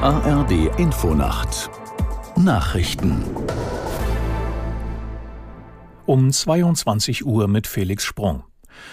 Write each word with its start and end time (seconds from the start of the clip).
ARD 0.00 0.70
Infonacht 0.78 1.70
Nachrichten 2.36 3.24
um 6.06 6.30
22 6.30 7.26
Uhr 7.26 7.48
mit 7.48 7.66
Felix 7.66 8.04
Sprung. 8.04 8.44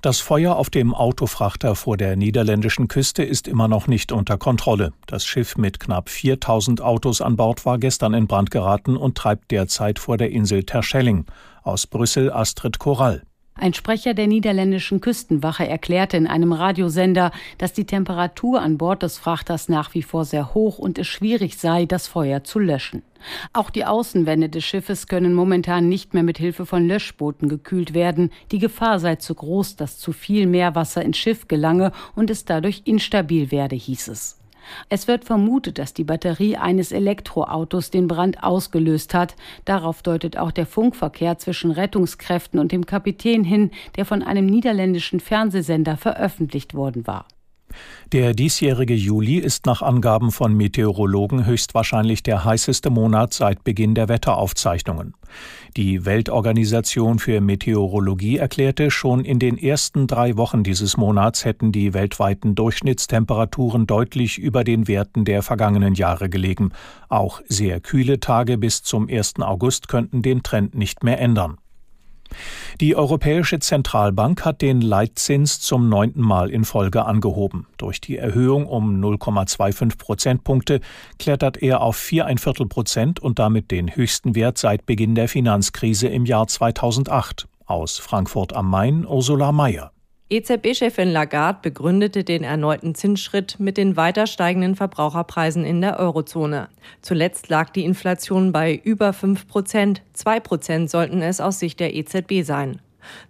Das 0.00 0.20
Feuer 0.20 0.56
auf 0.56 0.70
dem 0.70 0.94
Autofrachter 0.94 1.74
vor 1.74 1.98
der 1.98 2.16
niederländischen 2.16 2.88
Küste 2.88 3.22
ist 3.24 3.46
immer 3.46 3.68
noch 3.68 3.88
nicht 3.88 4.10
unter 4.10 4.38
Kontrolle. 4.38 4.94
Das 5.06 5.26
Schiff 5.26 5.58
mit 5.58 5.80
knapp 5.80 6.08
4000 6.08 6.80
Autos 6.80 7.20
an 7.20 7.36
Bord 7.36 7.66
war 7.66 7.76
gestern 7.76 8.14
in 8.14 8.26
Brand 8.26 8.50
geraten 8.50 8.96
und 8.96 9.18
treibt 9.18 9.50
derzeit 9.50 9.98
vor 9.98 10.16
der 10.16 10.30
Insel 10.30 10.64
Terschelling. 10.64 11.26
Aus 11.62 11.86
Brüssel 11.86 12.32
Astrid 12.32 12.78
Korall. 12.78 13.22
Ein 13.58 13.72
Sprecher 13.72 14.12
der 14.12 14.26
niederländischen 14.26 15.00
Küstenwache 15.00 15.66
erklärte 15.66 16.18
in 16.18 16.26
einem 16.26 16.52
Radiosender, 16.52 17.30
dass 17.56 17.72
die 17.72 17.86
Temperatur 17.86 18.60
an 18.60 18.76
Bord 18.76 19.02
des 19.02 19.16
Frachters 19.16 19.70
nach 19.70 19.94
wie 19.94 20.02
vor 20.02 20.26
sehr 20.26 20.52
hoch 20.52 20.78
und 20.78 20.98
es 20.98 21.06
schwierig 21.06 21.56
sei, 21.56 21.86
das 21.86 22.06
Feuer 22.06 22.44
zu 22.44 22.58
löschen. 22.58 23.02
Auch 23.54 23.70
die 23.70 23.86
Außenwände 23.86 24.50
des 24.50 24.62
Schiffes 24.62 25.06
können 25.06 25.32
momentan 25.32 25.88
nicht 25.88 26.12
mehr 26.12 26.22
mit 26.22 26.36
Hilfe 26.36 26.66
von 26.66 26.86
Löschbooten 26.86 27.48
gekühlt 27.48 27.94
werden. 27.94 28.30
Die 28.52 28.58
Gefahr 28.58 28.98
sei 28.98 29.16
zu 29.16 29.34
groß, 29.34 29.76
dass 29.76 29.98
zu 29.98 30.12
viel 30.12 30.46
Meerwasser 30.46 31.02
ins 31.02 31.16
Schiff 31.16 31.48
gelange 31.48 31.92
und 32.14 32.28
es 32.28 32.44
dadurch 32.44 32.82
instabil 32.84 33.50
werde, 33.50 33.74
hieß 33.74 34.08
es. 34.08 34.38
Es 34.88 35.08
wird 35.08 35.24
vermutet, 35.24 35.78
dass 35.78 35.94
die 35.94 36.04
Batterie 36.04 36.56
eines 36.56 36.92
Elektroautos 36.92 37.90
den 37.90 38.08
Brand 38.08 38.42
ausgelöst 38.42 39.14
hat. 39.14 39.36
Darauf 39.64 40.02
deutet 40.02 40.38
auch 40.38 40.50
der 40.50 40.66
Funkverkehr 40.66 41.38
zwischen 41.38 41.70
Rettungskräften 41.70 42.58
und 42.58 42.72
dem 42.72 42.86
Kapitän 42.86 43.44
hin, 43.44 43.70
der 43.96 44.04
von 44.04 44.22
einem 44.22 44.46
niederländischen 44.46 45.20
Fernsehsender 45.20 45.96
veröffentlicht 45.96 46.74
worden 46.74 47.06
war. 47.06 47.26
Der 48.12 48.34
diesjährige 48.34 48.94
Juli 48.94 49.36
ist 49.38 49.66
nach 49.66 49.82
Angaben 49.82 50.30
von 50.30 50.54
Meteorologen 50.54 51.44
höchstwahrscheinlich 51.44 52.22
der 52.22 52.44
heißeste 52.44 52.88
Monat 52.88 53.34
seit 53.34 53.64
Beginn 53.64 53.94
der 53.94 54.08
Wetteraufzeichnungen. 54.08 55.14
Die 55.76 56.04
Weltorganisation 56.04 57.18
für 57.18 57.40
Meteorologie 57.40 58.36
erklärte, 58.36 58.90
schon 58.90 59.24
in 59.24 59.38
den 59.38 59.58
ersten 59.58 60.06
drei 60.06 60.36
Wochen 60.36 60.62
dieses 60.62 60.96
Monats 60.96 61.44
hätten 61.44 61.72
die 61.72 61.94
weltweiten 61.94 62.54
Durchschnittstemperaturen 62.54 63.86
deutlich 63.86 64.38
über 64.38 64.62
den 64.62 64.88
Werten 64.88 65.24
der 65.24 65.42
vergangenen 65.42 65.94
Jahre 65.94 66.28
gelegen. 66.28 66.70
Auch 67.08 67.42
sehr 67.48 67.80
kühle 67.80 68.20
Tage 68.20 68.56
bis 68.56 68.82
zum 68.82 69.08
1. 69.08 69.40
August 69.40 69.88
könnten 69.88 70.22
den 70.22 70.42
Trend 70.42 70.74
nicht 70.74 71.02
mehr 71.02 71.20
ändern. 71.20 71.58
Die 72.80 72.96
Europäische 72.96 73.58
Zentralbank 73.58 74.44
hat 74.44 74.62
den 74.62 74.80
Leitzins 74.80 75.60
zum 75.60 75.88
neunten 75.88 76.20
Mal 76.20 76.50
in 76.50 76.64
Folge 76.64 77.04
angehoben. 77.04 77.66
Durch 77.76 78.00
die 78.00 78.16
Erhöhung 78.16 78.66
um 78.66 79.00
0,25 79.02 79.98
Prozentpunkte 79.98 80.80
klettert 81.18 81.62
er 81.62 81.80
auf 81.80 81.96
viereinviertel 81.96 82.66
Prozent 82.66 83.20
und 83.20 83.38
damit 83.38 83.70
den 83.70 83.94
höchsten 83.94 84.34
Wert 84.34 84.58
seit 84.58 84.86
Beginn 84.86 85.14
der 85.14 85.28
Finanzkrise 85.28 86.08
im 86.08 86.26
Jahr 86.26 86.46
2008. 86.46 87.48
Aus 87.66 87.98
Frankfurt 87.98 88.52
am 88.52 88.70
Main 88.70 89.06
Ursula 89.06 89.52
Mayer. 89.52 89.90
EZB-Chefin 90.28 91.12
Lagarde 91.12 91.60
begründete 91.62 92.24
den 92.24 92.42
erneuten 92.42 92.96
Zinsschritt 92.96 93.60
mit 93.60 93.76
den 93.76 93.96
weiter 93.96 94.26
steigenden 94.26 94.74
Verbraucherpreisen 94.74 95.64
in 95.64 95.80
der 95.80 96.00
Eurozone. 96.00 96.68
Zuletzt 97.00 97.48
lag 97.48 97.70
die 97.70 97.84
Inflation 97.84 98.50
bei 98.50 98.74
über 98.74 99.12
5 99.12 99.46
Prozent. 99.46 100.02
2 100.14 100.40
Prozent 100.40 100.90
sollten 100.90 101.22
es 101.22 101.40
aus 101.40 101.60
Sicht 101.60 101.78
der 101.78 101.94
EZB 101.94 102.42
sein. 102.42 102.80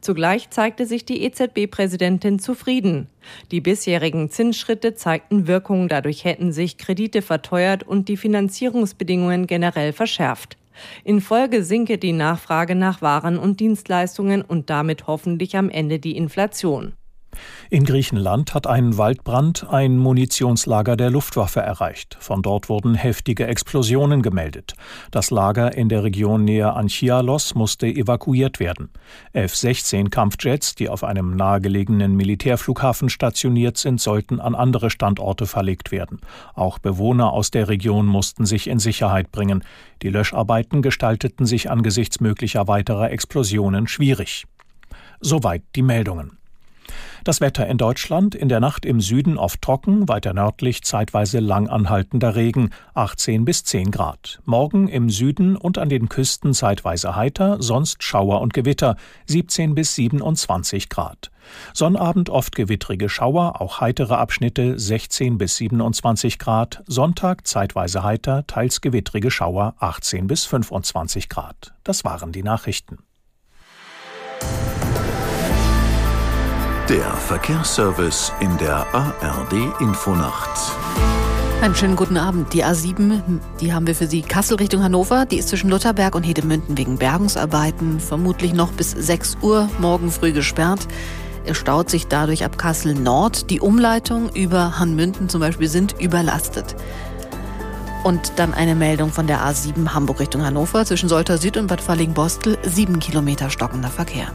Zugleich 0.00 0.48
zeigte 0.48 0.86
sich 0.86 1.04
die 1.04 1.22
EZB-Präsidentin 1.24 2.38
zufrieden. 2.38 3.08
Die 3.50 3.60
bisherigen 3.60 4.30
Zinsschritte 4.30 4.94
zeigten 4.94 5.46
Wirkung, 5.46 5.88
dadurch 5.88 6.24
hätten 6.24 6.50
sich 6.50 6.78
Kredite 6.78 7.20
verteuert 7.20 7.82
und 7.82 8.08
die 8.08 8.16
Finanzierungsbedingungen 8.16 9.46
generell 9.46 9.92
verschärft. 9.92 10.56
In 11.04 11.20
Folge 11.20 11.62
sinke 11.62 11.98
die 11.98 12.12
Nachfrage 12.12 12.74
nach 12.74 13.02
Waren 13.02 13.38
und 13.38 13.60
Dienstleistungen 13.60 14.42
und 14.42 14.70
damit 14.70 15.06
hoffentlich 15.06 15.56
am 15.56 15.70
Ende 15.70 15.98
die 15.98 16.16
Inflation. 16.16 16.94
In 17.70 17.84
Griechenland 17.84 18.54
hat 18.54 18.66
ein 18.66 18.96
Waldbrand 18.98 19.66
ein 19.70 19.96
Munitionslager 19.98 20.96
der 20.96 21.10
Luftwaffe 21.10 21.60
erreicht. 21.60 22.16
Von 22.20 22.42
dort 22.42 22.68
wurden 22.68 22.94
heftige 22.94 23.46
Explosionen 23.46 24.22
gemeldet. 24.22 24.74
Das 25.10 25.30
Lager 25.30 25.76
in 25.76 25.88
der 25.88 26.04
Region 26.04 26.44
näher 26.44 26.76
Anchialos 26.76 27.54
musste 27.54 27.86
evakuiert 27.86 28.60
werden. 28.60 28.90
F-16 29.32 30.10
Kampfjets, 30.10 30.74
die 30.74 30.88
auf 30.88 31.04
einem 31.04 31.36
nahegelegenen 31.36 32.16
Militärflughafen 32.16 33.08
stationiert 33.08 33.76
sind, 33.76 34.00
sollten 34.00 34.40
an 34.40 34.54
andere 34.54 34.90
Standorte 34.90 35.46
verlegt 35.46 35.92
werden. 35.92 36.20
Auch 36.54 36.78
Bewohner 36.78 37.32
aus 37.32 37.50
der 37.50 37.68
Region 37.68 38.06
mussten 38.06 38.46
sich 38.46 38.68
in 38.68 38.78
Sicherheit 38.78 39.32
bringen. 39.32 39.64
Die 40.02 40.08
Löscharbeiten 40.08 40.82
gestalteten 40.82 41.46
sich 41.46 41.70
angesichts 41.70 42.20
möglicher 42.20 42.68
weiterer 42.68 43.10
Explosionen 43.10 43.88
schwierig. 43.88 44.44
Soweit 45.20 45.62
die 45.74 45.82
Meldungen. 45.82 46.38
Das 47.26 47.40
Wetter 47.40 47.66
in 47.66 47.76
Deutschland 47.76 48.36
in 48.36 48.48
der 48.48 48.60
Nacht 48.60 48.86
im 48.86 49.00
Süden 49.00 49.36
oft 49.36 49.60
trocken, 49.60 50.08
weiter 50.08 50.32
nördlich 50.32 50.84
zeitweise 50.84 51.40
lang 51.40 51.66
anhaltender 51.66 52.36
Regen, 52.36 52.70
18 52.94 53.44
bis 53.44 53.64
10 53.64 53.90
Grad. 53.90 54.38
Morgen 54.44 54.86
im 54.86 55.10
Süden 55.10 55.56
und 55.56 55.76
an 55.76 55.88
den 55.88 56.08
Küsten 56.08 56.54
zeitweise 56.54 57.16
heiter, 57.16 57.60
sonst 57.60 58.04
Schauer 58.04 58.40
und 58.42 58.54
Gewitter, 58.54 58.94
17 59.26 59.74
bis 59.74 59.96
27 59.96 60.88
Grad. 60.88 61.32
Sonnabend 61.74 62.30
oft 62.30 62.54
gewittrige 62.54 63.08
Schauer, 63.08 63.60
auch 63.60 63.80
heitere 63.80 64.14
Abschnitte 64.14 64.78
16 64.78 65.36
bis 65.36 65.56
27 65.56 66.38
Grad. 66.38 66.84
Sonntag 66.86 67.44
zeitweise 67.44 68.04
heiter, 68.04 68.46
teils 68.46 68.80
gewittrige 68.80 69.32
Schauer 69.32 69.74
18 69.80 70.28
bis 70.28 70.44
25 70.44 71.28
Grad. 71.28 71.74
Das 71.82 72.04
waren 72.04 72.30
die 72.30 72.44
Nachrichten. 72.44 72.98
Der 76.88 77.12
Verkehrsservice 77.14 78.32
in 78.38 78.56
der 78.58 78.86
ARD 78.94 79.54
Infonacht. 79.80 80.70
Einen 81.60 81.74
schönen 81.74 81.96
guten 81.96 82.16
Abend. 82.16 82.52
Die 82.52 82.64
A7, 82.64 83.40
die 83.60 83.72
haben 83.72 83.88
wir 83.88 83.96
für 83.96 84.06
Sie. 84.06 84.22
Kassel 84.22 84.56
Richtung 84.58 84.84
Hannover, 84.84 85.26
die 85.26 85.38
ist 85.38 85.48
zwischen 85.48 85.68
Lutherberg 85.68 86.14
und 86.14 86.22
Hedemünden 86.22 86.78
wegen 86.78 86.96
Bergungsarbeiten 86.96 87.98
vermutlich 87.98 88.54
noch 88.54 88.70
bis 88.70 88.92
6 88.92 89.38
Uhr 89.42 89.68
morgen 89.80 90.12
früh 90.12 90.30
gesperrt. 90.30 90.86
Es 91.44 91.56
staut 91.56 91.90
sich 91.90 92.06
dadurch 92.06 92.44
ab 92.44 92.56
Kassel 92.56 92.94
Nord. 92.94 93.50
Die 93.50 93.58
Umleitung 93.58 94.28
über 94.32 94.78
Hanmünden 94.78 95.28
zum 95.28 95.40
Beispiel 95.40 95.66
sind 95.66 96.00
überlastet. 96.00 96.76
Und 98.04 98.34
dann 98.36 98.54
eine 98.54 98.76
Meldung 98.76 99.10
von 99.10 99.26
der 99.26 99.40
A7 99.40 99.92
Hamburg 99.92 100.20
Richtung 100.20 100.44
Hannover 100.44 100.84
zwischen 100.84 101.08
Solter 101.08 101.36
Süd 101.38 101.56
und 101.56 101.66
Bad 101.66 101.80
Falling-Bostel. 101.80 102.56
Sieben 102.62 103.00
Kilometer 103.00 103.50
stockender 103.50 103.88
Verkehr. 103.90 104.28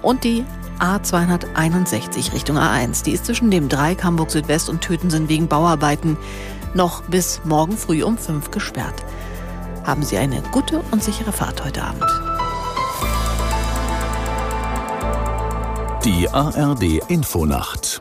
Und 0.00 0.22
die 0.22 0.44
A261 0.78 2.32
Richtung 2.32 2.56
A1. 2.56 3.04
Die 3.04 3.12
ist 3.12 3.26
zwischen 3.26 3.50
dem 3.50 3.68
Dreieck 3.68 4.04
Hamburg 4.04 4.30
Südwest 4.30 4.68
und 4.68 4.80
Tötensen 4.80 5.28
wegen 5.28 5.48
Bauarbeiten 5.48 6.16
noch 6.74 7.02
bis 7.02 7.40
morgen 7.44 7.76
früh 7.76 8.02
um 8.02 8.18
5 8.18 8.50
gesperrt. 8.50 9.04
Haben 9.84 10.02
Sie 10.02 10.18
eine 10.18 10.42
gute 10.52 10.82
und 10.90 11.02
sichere 11.02 11.32
Fahrt 11.32 11.64
heute 11.64 11.82
Abend. 11.82 12.04
Die 16.04 16.28
ARD 16.28 17.00
Infonacht 17.08 18.00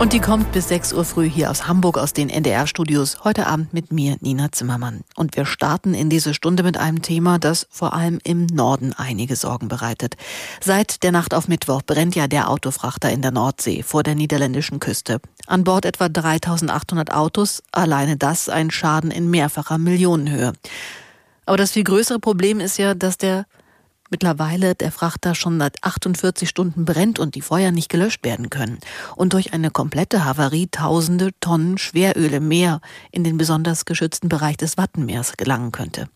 und 0.00 0.14
die 0.14 0.20
kommt 0.20 0.52
bis 0.52 0.68
6 0.68 0.94
Uhr 0.94 1.04
früh 1.04 1.28
hier 1.28 1.50
aus 1.50 1.68
Hamburg 1.68 1.98
aus 1.98 2.14
den 2.14 2.30
NDR-Studios. 2.30 3.18
Heute 3.22 3.46
Abend 3.46 3.74
mit 3.74 3.92
mir, 3.92 4.16
Nina 4.20 4.50
Zimmermann. 4.50 5.02
Und 5.14 5.36
wir 5.36 5.44
starten 5.44 5.92
in 5.92 6.08
diese 6.08 6.32
Stunde 6.32 6.62
mit 6.62 6.78
einem 6.78 7.02
Thema, 7.02 7.38
das 7.38 7.66
vor 7.70 7.92
allem 7.92 8.18
im 8.24 8.46
Norden 8.46 8.94
einige 8.96 9.36
Sorgen 9.36 9.68
bereitet. 9.68 10.16
Seit 10.62 11.02
der 11.02 11.12
Nacht 11.12 11.34
auf 11.34 11.48
Mittwoch 11.48 11.82
brennt 11.82 12.16
ja 12.16 12.28
der 12.28 12.48
Autofrachter 12.48 13.10
in 13.10 13.20
der 13.20 13.30
Nordsee 13.30 13.82
vor 13.82 14.02
der 14.02 14.14
niederländischen 14.14 14.80
Küste. 14.80 15.20
An 15.46 15.64
Bord 15.64 15.84
etwa 15.84 16.08
3800 16.08 17.12
Autos. 17.12 17.62
Alleine 17.70 18.16
das 18.16 18.48
ein 18.48 18.70
Schaden 18.70 19.10
in 19.10 19.28
mehrfacher 19.28 19.76
Millionenhöhe. 19.76 20.54
Aber 21.44 21.58
das 21.58 21.72
viel 21.72 21.84
größere 21.84 22.20
Problem 22.20 22.60
ist 22.60 22.78
ja, 22.78 22.94
dass 22.94 23.18
der 23.18 23.44
mittlerweile 24.10 24.74
der 24.74 24.92
Frachter 24.92 25.34
schon 25.34 25.58
seit 25.58 25.82
48 25.82 26.48
Stunden 26.48 26.84
brennt 26.84 27.18
und 27.18 27.34
die 27.34 27.40
Feuer 27.40 27.70
nicht 27.70 27.88
gelöscht 27.88 28.24
werden 28.24 28.50
können 28.50 28.78
und 29.16 29.32
durch 29.32 29.52
eine 29.52 29.70
komplette 29.70 30.24
Havarie 30.24 30.68
tausende 30.70 31.30
Tonnen 31.40 31.78
Schweröle 31.78 32.40
mehr 32.40 32.80
in 33.10 33.24
den 33.24 33.38
besonders 33.38 33.84
geschützten 33.84 34.28
Bereich 34.28 34.56
des 34.56 34.76
Wattenmeers 34.76 35.36
gelangen 35.36 35.72
könnte. 35.72 36.08